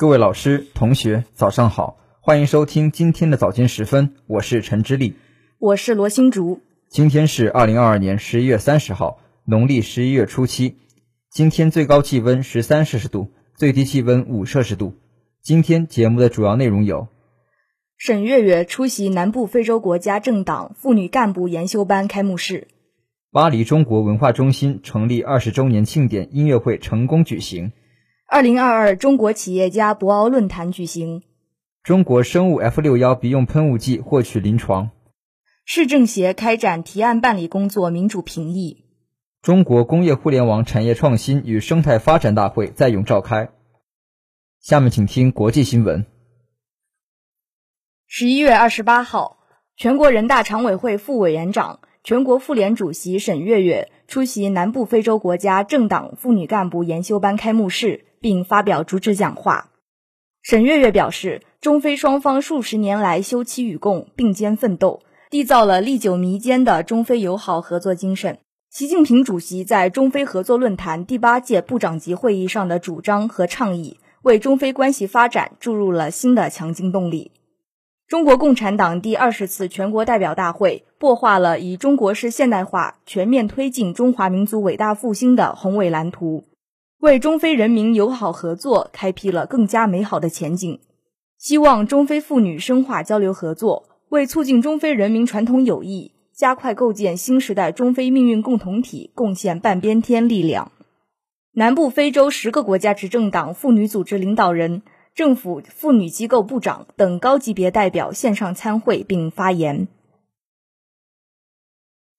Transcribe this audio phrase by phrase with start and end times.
[0.00, 5.16] 各位老师、同学，早上好，欢迎收听今天的早间时分，我是陈之力，
[5.58, 6.62] 我是罗新竹。
[6.88, 10.78] 今天是二零二二年十一月三十号，农历十一月初七。
[11.28, 14.94] 今天最高气温十三摄氏度，最低气温五摄氏度。
[15.42, 17.08] 今天节目的主要内容有：
[17.98, 22.68] 沈月月出席南部非洲国家政党妇女干部研修班开幕式；
[23.30, 27.72] 巴黎中国文化中心成立二十周年庆典音乐会成功举行；
[28.32, 31.22] 二零二二中国企业家博鳌论坛举行；
[31.82, 34.90] 中国生物 F 六幺鼻用喷雾剂获取临床；
[35.64, 38.84] 市政协开展提案办理工作民主评议。
[39.42, 43.50] 中国工业互联网产业创新与生态发展大会在永召开。
[44.60, 46.06] 下面请听国际新闻。
[48.06, 49.38] 十一月二十八号，
[49.76, 59.70] 全国人大常委会副委员长、全国妇联主席沈月月出席南部非洲国家政党妇女干部研修班开幕式，并发表主旨讲话。
[60.42, 68.38] 沈月月表示，中非双方数十年来休戚与共、并肩奋斗，缔造了历久弥坚的中非友好合作精神。
[68.70, 77.32] 习近平主席在中非合作论坛第八届部长级会议上的主张和倡议，为中非关系发展注入了新的强劲动力。
[78.06, 86.44] 中国共产党第二十次全国代表大会擘画了以中国式现代化全面推进中华民族伟大复兴的宏伟蓝图，
[87.00, 90.80] 为中非人民友好合作开辟了更加美好的前景。
[91.38, 96.12] 希望中非妇女深化交流合作，为促进中非人民传统友谊。
[96.34, 100.72] 加快构建新时代中非命运共同体，贡献半边天力量。
[101.52, 104.82] 南部非洲十个国家执政党妇女组织领导人、
[105.14, 109.88] 政府妇女机构部长等高级别代表线上参会并发言。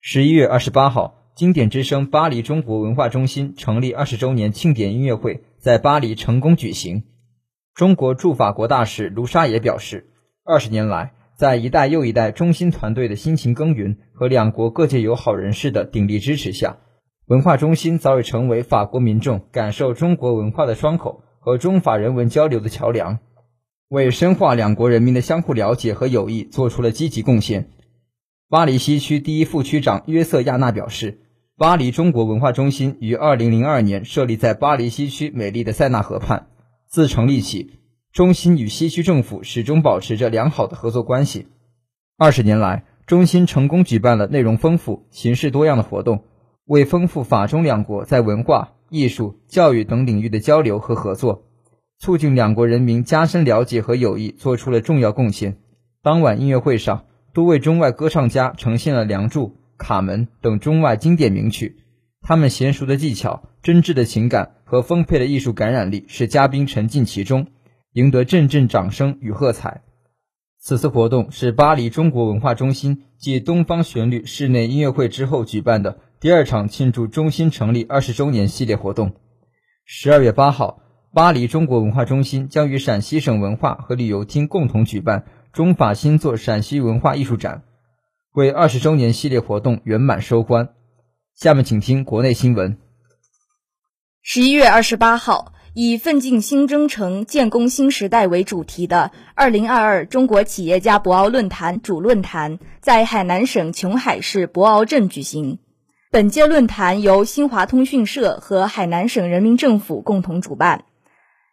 [0.00, 7.04] 十一月二十八号，经典之声巴黎中国文化中心成立二十周年庆典音乐会在巴黎成功举行。
[7.74, 10.10] 中国驻法国大使卢沙也表示，
[10.44, 11.14] 二十年来。
[11.36, 16.76] 在一代又一代中心团队的辛勤耕耘和两国各界友好人士的鼎力支持下，
[17.24, 23.18] 文化中心早已成为法国民众感受中国文化的窗口和中法人文交流的桥梁，
[23.88, 27.70] 为深化两国人民的相互了解和友谊做出了积极贡献。
[28.50, 31.20] 巴黎西区第一副区长约瑟亚纳表示，
[31.60, 36.46] 巴黎中国文化中心于2002年设立在巴黎西区美丽的塞纳河畔，
[36.86, 37.80] 自成立起。
[38.14, 41.48] 中心与西区政府始终保持着良好的合作关系。
[42.16, 46.24] 二十年来，中心成功举办了内容丰富、形式多样的活动，
[46.64, 51.42] 为丰富法中两国在文化艺术、教育等领域的交流和合作，
[51.98, 55.58] 促进两国人民加深了解和友谊做出了重要贡献。
[56.02, 57.04] 当晚音乐会上，
[57.34, 59.48] 多位中外歌唱家呈现了《梁祝》
[59.80, 61.78] 《卡门》等中外经典名曲，
[62.20, 67.46] 他们娴熟的技巧、真挚的情感和丰沛的艺术感染力，使嘉宾沉浸其中。
[67.92, 69.82] 赢得阵阵掌声与喝彩。
[70.60, 79.16] 此次活动是巴黎中国文化中心继东方旋律室内音乐会之后举办的第二场庆祝中心成立二十周年系列活动。
[79.84, 87.64] 十二月八号，巴黎中国文化中心将与陕西省文化和旅游厅共同举办中法新作陕西文化艺术展，
[88.32, 90.70] 为二十周年系列活动圆满收官。
[91.34, 92.78] 下面请听国内新闻。
[94.22, 95.52] 十一月二十八号。
[95.72, 105.60] 以“奋进新征程，建功新时代”为主题的2022中国企业家博鳌论坛主论坛在海南省琼海市博鳌镇举行。
[106.10, 110.86] 本届论坛由新华通讯社和海南省人民政府共同主办。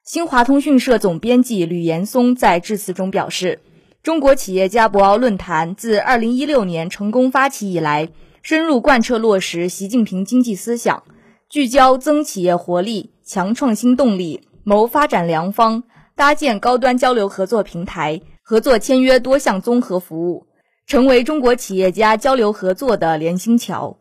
[0.04, 3.62] 新华通讯社总编辑吕岩松在致辞中表示
[4.04, 8.10] ：“中国企业家博鳌论坛自2016年成功发起以来，
[8.42, 11.04] 深入贯彻落实习近平经济思想，
[11.50, 15.84] 聚焦增企业活力。”强创新动力，谋发展良方，
[16.16, 20.48] 搭建高端交流合作平台，合作签约多项综合服务，
[20.86, 23.98] 成为中国企业家交流合作的连心桥。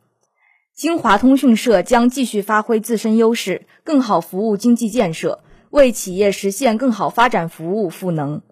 [0.76, 5.40] 新华通讯社将继续发挥自身优势，更好服务经济建设，
[5.70, 8.42] 为企业实现更好发展服务赋能。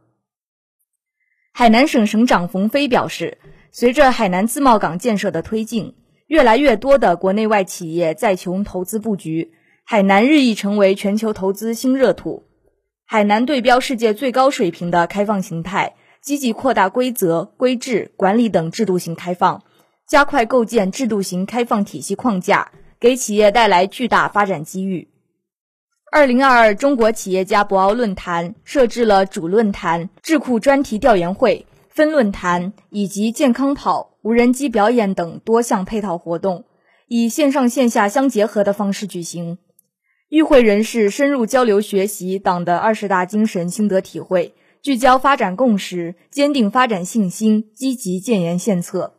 [1.56, 3.39] 海南省省长冯飞表示，
[3.71, 5.95] 随着海南自贸港建设的推进，
[6.27, 9.53] 越来越多的国内外企业在琼投资布局。
[9.85, 12.43] 海南日益成为全球投资新热土。
[13.06, 19.62] 海南对标世界最高水平的开放形态，积极扩大规则、规制、管理等制度型开放，
[20.09, 25.06] 加快构建制度型开放体系框架，给企业带来巨大发展机遇。
[26.14, 36.66] 二零二二中国企业家博鳌论坛设置了主论坛、智库专题调研会、分论坛以及健康跑、无人机表演等多项配套活动，
[37.08, 39.58] 以线上线下相结合的方式举行。
[40.28, 49.14] 与会人士深入交流学习党的二十大精神心得体会，聚焦发展共识，坚定发展信心，积极建言献策。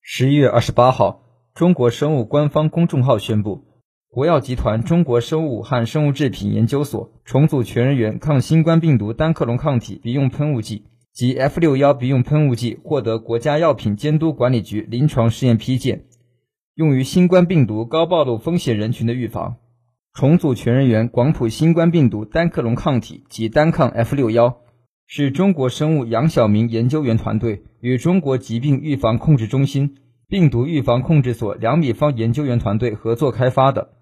[0.00, 1.22] 十一月二十八号，
[1.54, 3.62] 中国生物官方公众号宣布，
[4.14, 16.04] 国药集团中国生物武汉生物制品研究所重组全人源抗新冠病毒单克隆抗体鼻用喷雾剂及 F 六幺鼻用喷雾剂获得国家药品监督管理局临床试验批件。
[16.74, 19.56] 用于新冠病毒高暴露风险人群的预防，
[20.12, 24.58] 重组全人源广谱新冠病毒单克隆抗体及单抗 F 六幺，
[25.06, 29.94] 是中国生物杨晓明研究员团队与中国疾病预防控制中心
[30.28, 33.94] 病毒预防控制所两米方研究员团队合作开发的。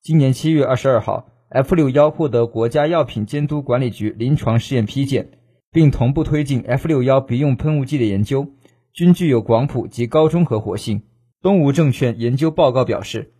[0.00, 5.30] 今年七月二十二号，F 六幺获得国家药品监督管理局临床试验批件，
[5.72, 8.46] 并同步推进 F 六幺鼻用喷雾剂的研究，
[8.92, 11.02] 均具有广谱及高中和活性。
[11.42, 13.32] 东吴证券研究报告表示，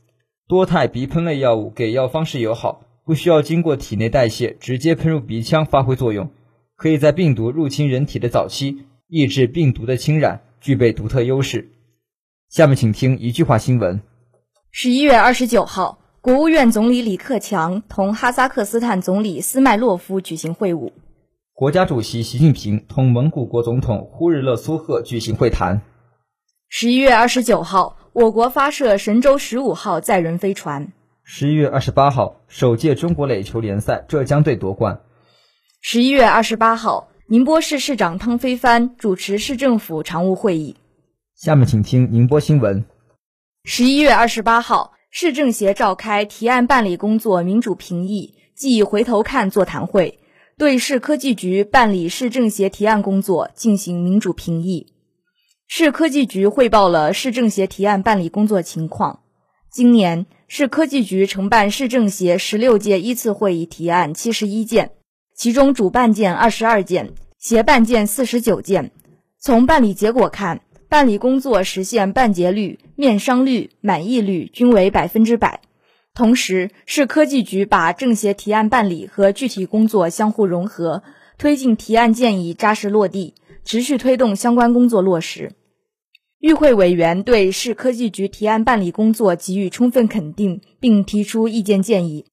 [0.46, 6.30] 多肽鼻喷类药物给药方式友好，不需要经过体内代谢，直接喷入鼻腔发挥作用，
[6.76, 11.70] 可以在病毒入侵人体的早期抑制病毒的侵染，具备独特优势。
[12.48, 14.00] 下面请听一句话新闻：
[14.70, 20.92] 十一月二十九号，国务院总理李克强同哈萨克斯坦总理斯麦洛夫举行会晤；
[21.54, 25.80] 国家主席习近平同蒙古国总统呼日勒苏赫举行会谈。
[26.68, 30.92] 十一月二十九号，我国发射神舟十五号载人飞船。
[31.24, 35.00] 十一月二十八号，首届中国垒球联赛浙江队夺冠。
[35.80, 40.76] 十一月二十八号，宁波市市长汤飞帆主持市政府常务会议。
[41.34, 42.84] 下面请听宁波新闻。
[43.64, 50.18] 十一月二十八号，市政协召开提案办理工作民主评议暨回头看座谈会，
[50.58, 54.92] 对市科技局办理市政协提案工作进行民主评议。
[55.66, 59.20] 市科技局汇报了市政协提案办理工作情况。
[59.70, 64.92] 今年，市科技局承办市政协十六届一次会议提案七十一件，
[65.36, 68.90] 其中主办件二十二件，协办件四十九件。
[69.40, 75.60] 从办理结果看，办理工作实现办结率、面商率、满意率均为百分之百。
[76.14, 81.02] 同时，市科技局把政协提案办理和具体工作相互融合，
[81.36, 85.52] 推进提案建议扎实落地，持续推动相关工作落实。
[86.40, 92.26] 与会委员对市科技局提案办理工作给予充分肯定，并提出意见建议。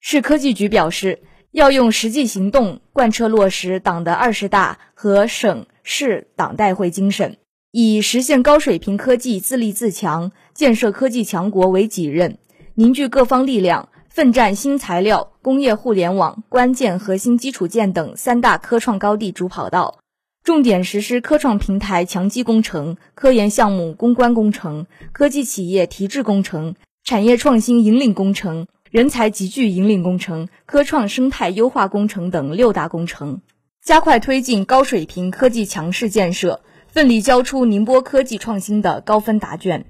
[0.00, 7.38] 市科技局表示，要用实际行动贯彻落实党的二十大和省市党代会精神，
[7.70, 12.38] 以实现高水平科技自立自强、建设科技强国为己任，
[12.74, 19.98] 凝聚各方力量，奋战新材料、工业互联网、关键核心基础建等三大科创高地主跑道。
[20.42, 26.74] 重点实施科创平台强基工程、科研项目攻关工程、科技企业提质工程、
[27.04, 33.42] 产业创新引领工程、人才集聚引领工程、科创生态优化工程等六大工程，
[33.84, 36.62] 加快推进高水平科技强市建设，
[36.98, 39.86] 奋力交出宁波科技创新的高分答卷。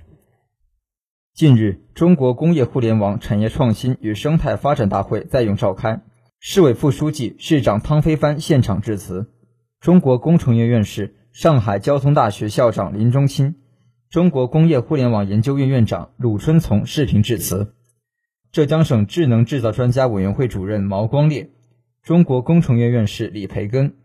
[1.32, 6.02] 近日，中国工业互联网产业创新与生态发展大会在永召开，
[6.38, 9.32] 市委副书记、市长汤飞帆现场致辞。
[9.80, 13.54] 中国工程院院士、上海交通大学校长林中钦，
[14.10, 17.74] 中国工业互联网研究院院长鲁春从视频致辞。
[18.52, 21.48] 浙江省智能制造专家委员会主任毛光烈，
[22.02, 23.96] 中国工程院院士李培根、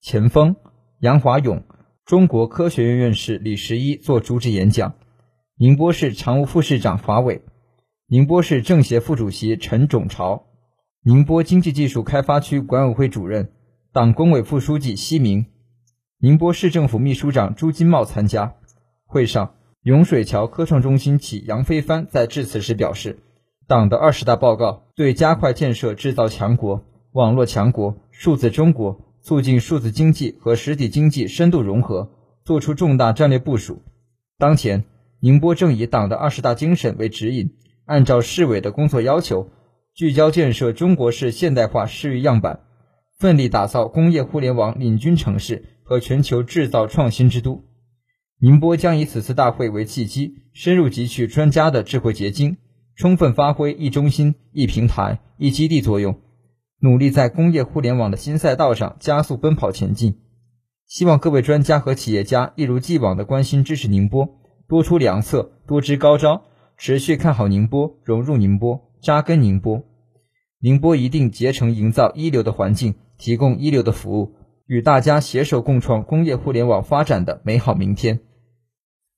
[0.00, 0.54] 钱锋、
[1.00, 1.64] 杨华勇，
[2.04, 4.92] 中国科学院院士李十一做主旨演讲。
[5.56, 7.40] 宁波市常务副市长华伟，
[8.08, 10.44] 宁波市政协副主席陈种潮，
[11.02, 13.50] 宁波经济技术开发区管委会主任。
[13.90, 15.46] 党工委副书记西明，
[16.18, 18.56] 宁波市政府秘书长朱金茂参加
[19.06, 19.54] 会上。
[19.80, 23.18] 永水桥科创中心企杨飞帆在致辞时表示，
[23.66, 32.10] 党的二十大报告对加快建设制造强国、网络强国、数字中国，促进数字经济和实体经济深度融合，
[32.44, 33.82] 作出重大战略部署。
[34.36, 34.84] 当前，
[35.18, 37.54] 宁波正以党的二十大精神为指引，
[37.86, 39.48] 按照市委的工作要求，
[39.94, 42.60] 聚焦建设中国式现代化市域样板。
[43.18, 47.64] 奋力打造工业互联网领军城市和全球制造创新之都。
[48.38, 52.58] 宁波将以此次大会为契机，深入汲取专家的智慧结晶，
[52.94, 56.20] 充分发挥一中心、一平台、一基地作用，
[56.80, 60.18] 努力在工业互联网的新赛道上加速奔跑前进。
[60.86, 64.28] 希望各位专家和企业家一如既往的关心支持宁波，
[64.68, 66.42] 多出良策，多支高招，
[66.76, 69.82] 持续看好宁波，融入宁波，扎根宁波。
[70.60, 72.94] 宁波一定竭诚营造一流的环境。
[73.16, 74.34] 提供一流的服务，
[74.66, 78.18] 与大家携手共创工业互联网发展的美好明天。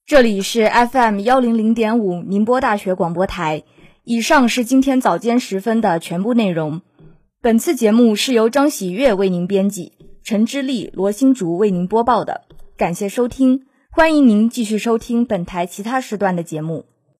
[0.04, 3.64] 这里是 FM 幺零零点五宁波大学广播台，
[4.04, 6.82] 以上是今天早间时分的全部内容。
[7.46, 9.92] 本次节目是由张喜悦为您编辑，
[10.24, 12.40] 陈之丽、罗新竹为您播报的。
[12.76, 16.86] 感谢收听，欢迎您继续收听本台其他时段的节目。